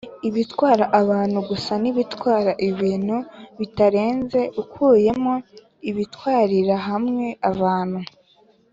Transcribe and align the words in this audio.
ibitwara 0.29 0.85
abantu 1.01 1.39
gusa 1.49 1.73
n’ibitwara 1.83 2.51
ibintu 2.69 3.17
bitarenze 3.59 4.39
ukuyemo 4.61 5.33
Ibitwarira 5.89 6.75
hamwe 6.87 7.25
abantu 7.51 7.99